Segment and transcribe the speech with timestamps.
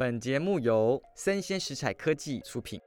[0.00, 2.80] 本节目由生鲜食材科技出品。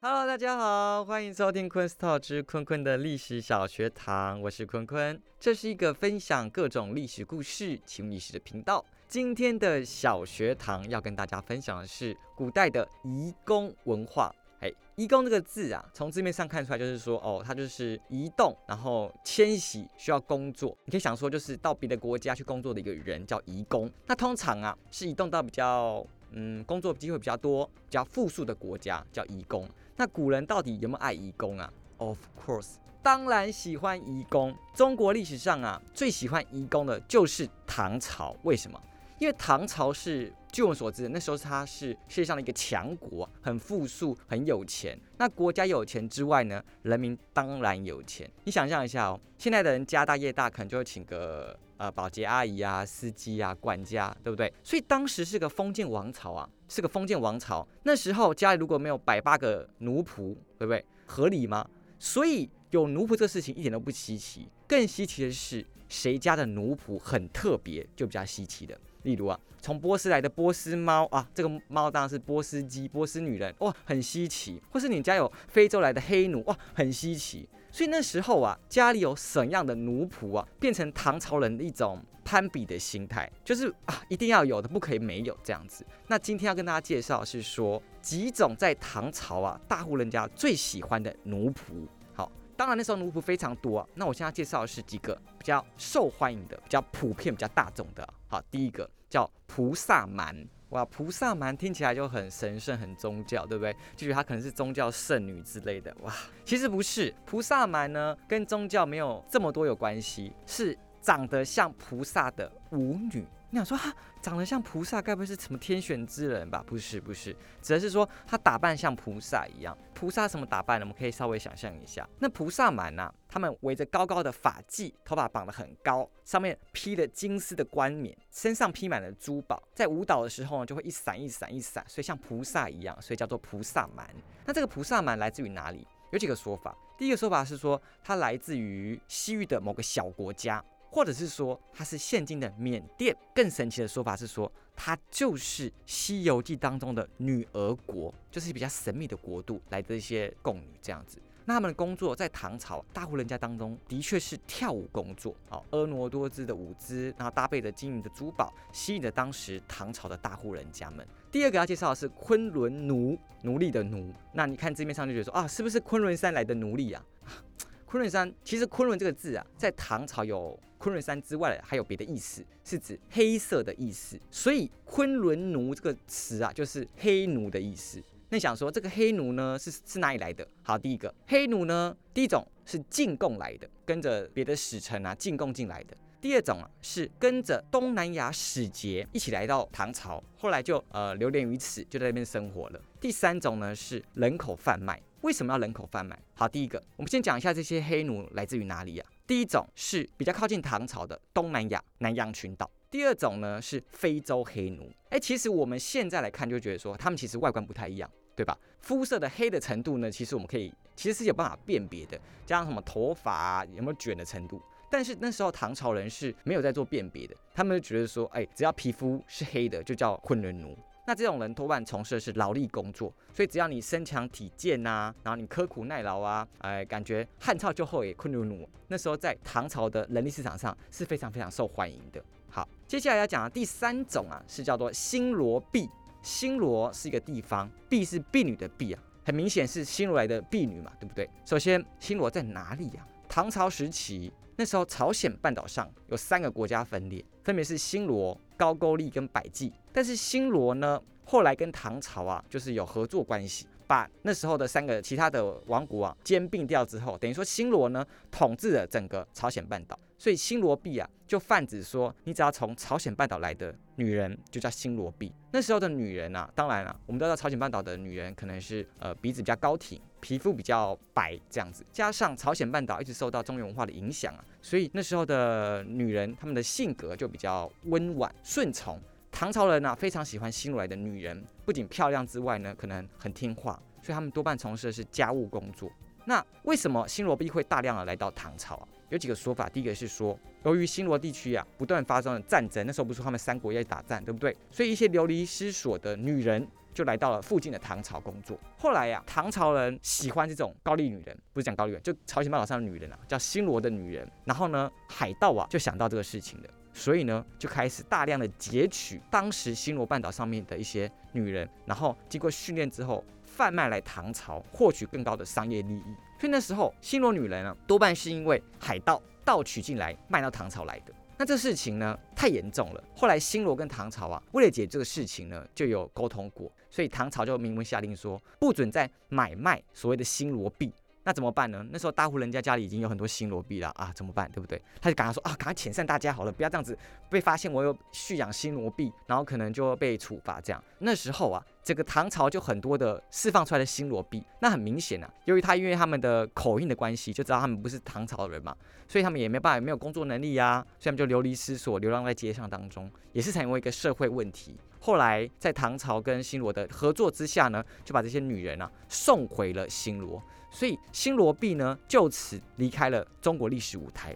[0.00, 5.20] Hello，大家好，欢迎收听昆斯特之坤坤的历史小学堂，我是坤坤。
[5.40, 8.84] 这是一个分享各种历史故事、奇闻异事的频道。
[9.08, 14.32] 今天的小学堂要跟大家分享的是古代的移工文化。
[14.62, 20.78] 哎，移工这个字啊，从字面上看出来就是说，哦，它就是移动，然后迁徙，需要工作。
[20.84, 23.90] 你可以想说，就是到别的国家去工作的一个人叫移工。
[24.06, 29.68] 那通常啊，是移动到比较嗯工作机会比较多、比较富庶的国家叫移工。
[29.96, 34.54] 那古人到底有没有爱移工啊？Of course，当然喜欢移工。
[34.76, 38.36] 中国历史上啊，最喜欢移工的就是唐朝。
[38.44, 38.80] 为什么？
[39.18, 40.32] 因为唐朝是。
[40.52, 44.96] 据我所知，那时候他是世界上的一个强国，很富庶，很有钱。
[45.16, 48.30] 那国家有钱之外呢，人民当然有钱。
[48.44, 54.52] 你想象一下哦，现在的人家大业大，可能就会请个呃保洁阿姨啊、司机啊、管家，对不对？
[54.62, 57.66] 所以当时是个封建王朝啊，是个封建王朝。
[57.84, 60.84] 那时候家里如果没有百八个奴仆，对不对？
[61.06, 61.66] 合理吗？
[61.98, 64.46] 所以有奴仆这个事情一点都不稀奇。
[64.68, 68.78] 更稀奇的是，谁家的奴仆很特别，就比较稀奇的。
[69.02, 77.48] 例如啊，从波斯来的波斯猫啊，这个猫当然是波斯鸡、波斯女人哇，很稀奇；或是你家有非洲来的黑奴哇，很稀奇。
[77.70, 85.82] 所以那时候啊，家里有怎样的奴仆啊，变成唐朝人的一种攀比的心态，就是啊，一定要有的，不可以没有这样子。
[86.06, 91.86] 那今天要跟大家介绍是说几种在唐朝啊，大户人家最喜欢的奴仆。
[92.12, 98.06] 好当然那时候奴仆非常多，啊那我现在介绍的是几个比较受欢迎的、比较普遍、比较大众的。
[98.32, 100.34] 好，第一个叫菩萨蛮，
[100.70, 103.74] 哇，菩萨蛮听起来就很神圣、很宗教，对不对？
[103.94, 106.10] 就觉得她可能是宗教圣女之类的，哇，
[106.42, 113.22] 其实不是，菩萨蛮呢跟宗教没有这么多有关系，是长得像菩萨的舞女。
[113.54, 116.64] 你想说哈，长得像菩萨，该不会是什么天选之人吧？
[116.66, 119.76] 不是，不是，只是说他打扮像菩萨一样。
[119.92, 120.86] 菩萨什么打扮呢？
[120.86, 122.08] 我们可以稍微想象一下。
[122.18, 134.08] 那菩萨蛮呐，他们围着高高的发髻，头发绑得很高，上面披了金丝的冠冕，身上披满了珠宝，在舞蹈的时候呢，就会一闪一闪一闪，所以像菩萨一样，所以叫做菩萨蛮。
[134.46, 135.86] 那这个菩萨蛮来自于哪里？
[136.10, 136.74] 有几个说法。
[136.96, 140.64] 第一个说法是说，它来自于西域的某个小国家。
[140.92, 151.16] 或者是说它是现今的缅甸，更神奇的说法是说它就是《西游记》当中的女儿国，就是比较神秘的国度来的一些宫女这样子。
[151.46, 161.04] 那他们的工作在唐朝大户人家当中的确是跳舞工作，哦，婀娜多姿的舞姿，然后搭配着金银的珠宝，吸引着当时唐朝的大户人家们。
[161.30, 164.12] 第二个要介绍的是昆仑奴，奴隶的奴。
[164.34, 167.02] 那你看字面上就觉得说啊，是不是昆仑山来的奴隶啊？
[167.86, 174.18] 昆仑山其实昆仑这个字啊，在唐朝有昆仑山之外还有别的意思，是指黑色的意思。
[174.32, 178.02] 所以昆仑奴这个词啊，就是黑奴的意思。
[178.30, 180.44] 那想说这个黑奴呢，是是哪里来的？
[180.64, 185.96] 好，第一个黑奴呢，第一种是进贡来的，跟着别的使臣啊进贡进来的。
[186.20, 192.80] 第二种啊，是跟着东南亚使节一起来到唐朝，后来就呃流连于此，就在那边生活了。
[193.00, 195.00] 第三种呢，是人口贩卖。
[195.20, 196.18] 为什么要人口贩卖？
[196.34, 199.04] 好，第一个，我们先讲一下这些黑奴来自于哪里呀？
[199.32, 204.92] 第一种是比较靠近唐朝的东南亚南洋群岛，第二种呢是非洲黑奴。
[205.08, 208.54] 哎，其实我们现在来看就觉得说，他们其实外观不太一样，对吧？
[208.82, 214.60] 肤色的黑的程度呢，其实我们可以其实是有办法辨别的，加上什么头发有没有卷的程度。
[214.90, 220.76] 但是那时候唐朝人是没有在做辨别的，他们就觉得说，哎，只要皮肤是黑的就叫昆仑奴。
[221.04, 228.68] 那这种人多半从事的是劳力工作，所以只要你身强体健呐，然后你刻苦耐劳啊，哎，感觉汗臭就会昆仑奴。
[228.86, 232.22] 那时候在唐朝的人力市场上是非常非常受欢迎的。
[232.48, 235.88] 好，接下来要讲的第三种啊，是叫做新罗婢。
[236.22, 241.28] 新罗是一个地方，婢是婢女的婢啊，很明显是新罗来的婢女嘛，对不对？
[241.44, 243.04] 首先，新罗在哪里呀？
[243.28, 248.38] 唐朝时期，那时候朝鲜半岛上有三个国家分裂，分别是新罗。
[248.62, 259.98] 高句丽跟百济，但是新罗呢，后来跟唐朝啊，就是有合作关系，把那时候的三个其他的王国啊兼并掉之后，等于说新罗呢统治了整个朝鲜半岛。
[260.22, 265.34] 所以新罗婢啊，就泛指说，你只要从朝鲜半岛来的女人，就叫新罗婢。
[265.50, 279.00] 那时候的女人啊，当然了，我们都知道朝鲜半岛的女人可能是呃鼻子比较高挺，皮肤比较白这样子，加上朝鲜半岛一直受到中原文化的影响啊，所以那时候的女人她们的性格就比较温婉顺从。
[279.32, 285.90] 唐朝人呢非常喜欢新罗来的女人，不仅漂亮之外呢，可能很听话，所以他们多半从事的是家务工作。
[286.24, 288.86] 那为什么新罗婢会大量的来到唐朝啊？
[289.12, 289.68] 有几个说法。
[289.68, 294.56] 第一个是说，由于新罗地区啊不断发生了战争，那时候不是他们三国要打战，对不对？
[294.70, 298.58] 所以一些流离失所的女人就来到了附近的唐朝工作。
[298.78, 304.26] 后来呀，唐朝人喜欢这种高丽女人，不是讲高丽人，就朝鲜半岛上的女人啊，叫新罗的女人。
[304.46, 306.68] 然后呢，海盗啊就想到这个事情了。
[306.94, 316.16] 所以呢，就开始大量的截取当时新罗半岛上面的一些女人，然后经过训练之后贩卖来唐朝，获取更高的商业利益。
[316.42, 321.14] 所以那时候新罗女人呢，多半是因为海盗盗取进来卖到唐朝来的。
[321.38, 330.92] 那这事情呢太严重了，后来新罗跟唐朝啊，为了解这个事情呢，就有沟通过，所以唐朝就明文下令说，不准再买卖所谓的新罗币。
[331.24, 331.86] 那怎么办呢？
[331.90, 334.50] 那时候大户人家家里已经有很多新罗币了啊，怎么办？
[334.50, 334.80] 对不对？
[335.00, 336.98] 他就赶快说啊，赶快遣散大家好了，不要这样子
[337.30, 340.82] 被发现我有蓄养新罗币，然后可能就被处罚这样。
[340.98, 348.76] 那时候啊，这个唐朝就很多的释放出来的新罗币，那很明显啊，由于他因为他们的口音的关系，就知道他们不是唐朝人嘛，
[349.06, 354.76] 所以他们也没办法，没有工作能力呀，所以他们就流离失所，流浪在街上当中，也是成为一个社会问题。
[354.98, 360.42] 后来在唐朝跟新罗的合作之下呢，就把这些女人啊送回了新罗。
[360.72, 364.34] 所以新罗币呢，就此离开了中国历史舞台。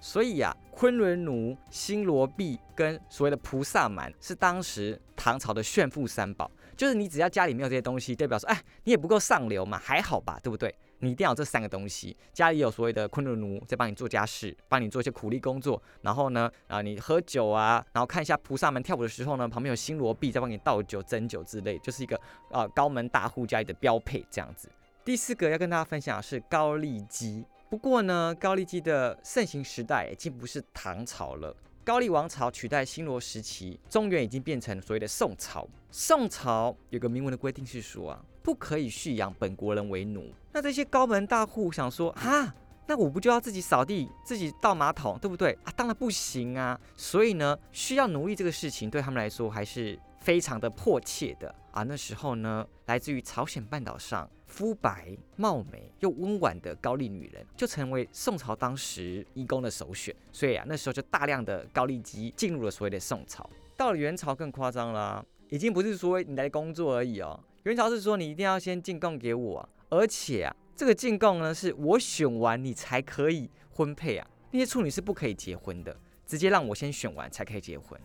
[0.00, 6.50] 所以呀，昆仑奴、新罗币跟所谓的菩萨蛮，是当时唐朝的炫富三宝。
[6.76, 10.72] 就是你只要家里没有这些东西，代表说，哎，你也不够上流嘛，还好吧，对不对？
[10.98, 15.82] 你一定要有这三个东西，家里有所谓的昆仑奴在帮你做家事，帮你做一些苦力工作。
[16.02, 24.68] 然后呢，啊，你喝酒啊，然后看一下菩萨们跳舞的时候呢，旁边有新罗币在帮你倒酒、斟酒之类，就是一个啊高门大户家里的标配这样子。
[25.06, 27.44] 第四个要跟大家分享的是高丽鸡。
[27.70, 35.64] 不过呢，高丽鸡的盛行时代已经不是唐朝了，高丽王朝取代新罗时期，中原已经变成所谓的宋朝。
[35.92, 40.28] 宋朝有个明文的规定是说啊，不可以蓄养本国人为奴。
[40.52, 42.52] 那这些高门大户想说啊，
[42.88, 45.72] 那我不就要自己扫地、自己倒马桶，对不对啊？
[45.76, 46.76] 当然不行啊。
[46.96, 51.84] 所以呢，需要奴隶这个事情对他们来说还是非常的迫切的啊。
[51.84, 54.28] 那时候呢，来自于朝鲜半岛上。
[54.46, 60.14] 肤白貌美又温婉的高丽女人，就成为宋朝当时义工的首选。
[60.32, 63.48] 所以啊，那时候就大量的高丽籍进入了所谓的宋朝。
[63.76, 67.38] 到了元朝更夸张了，已经不是说你来工作而已哦。
[67.64, 74.26] 元朝是说你一定要先进贡给我，而且啊，这个进贡呢是我选完你才可以婚配啊。
[74.52, 75.94] 那些处女是不可以结婚的，
[76.24, 78.00] 直接让我先选完才可以结婚。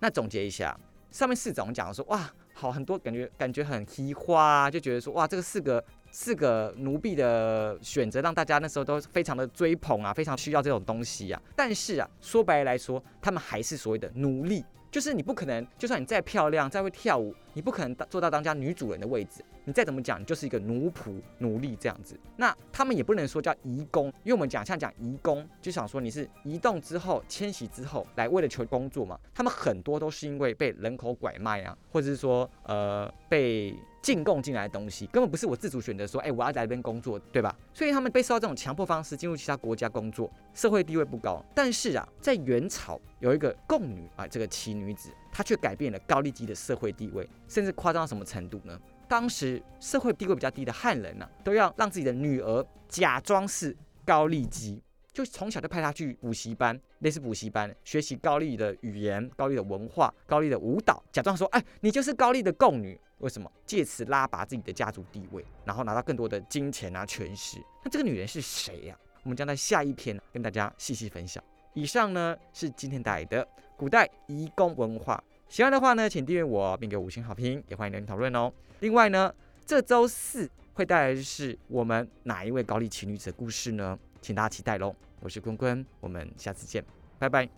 [0.00, 0.78] 那总结一下，
[1.10, 2.30] 上面四种讲说哇。
[2.52, 11.40] 好，很多感觉感觉很奇花，就觉得说哇，这个四个四个奴婢的选择，让大家那时候都非常的追捧啊，非常需要这种东西啊。
[11.56, 14.62] 但是啊，说白来说，他们还是所谓的奴隶。
[14.90, 19.44] 就是你不可能，就算你再漂亮、再会跳舞，你不可能做到当家女主人的位置。
[19.64, 22.18] 你再怎么讲，你就是一个奴仆、奴隶这样子。
[22.36, 29.18] 那他们也不能说叫移工，因为我们讲像讲移工，就想说你是移动之后、迁徙之后来为了求工作嘛。
[29.34, 33.74] 他们很多都是因为被人口拐卖啊，或者是说呃被。
[34.02, 37.54] 进贡进来的东西根本不是我自主选择，说哎我要在这边工作，对吧？
[37.74, 41.44] 所以他们被受到这种强迫方式进入其他国家工作，社会地位不高。
[41.54, 48.78] 但是啊，在元朝有一个贡女啊，这个奇女子，他却改变了高丽姬的社会地位，甚至夸张到什么程度呢？
[49.08, 54.82] 当时社会地位比较低的汉人呢，都要让自己的女儿假装是高丽姬，
[55.12, 62.98] 就从小就派她去补习班，类似补习班学习高丽的语言、高丽的文化、高丽的舞蹈，假装说哎你就是高丽的贡女。
[63.18, 67.58] 为什么借此拉拔自己的家族地位，然后拿到更多的金钱啊权势？
[67.84, 68.96] 那这个女人是谁呀？
[69.24, 71.44] 我们将在下一篇跟大家细细分享。
[71.74, 73.46] 以上呢是今天带来的
[73.80, 75.24] 古代移工文化。
[75.48, 78.52] 喜欢的话呢，请订阅我并给五星好评，也欢迎留言讨论哦。
[78.80, 79.34] 另外呢，
[79.64, 83.98] 这周四会带来的是我们哪一位高丽奇女子的故事呢？
[84.20, 84.94] 请大家期待喽。
[85.20, 86.84] 我是坤坤，我们下次见，
[87.18, 87.48] 拜拜。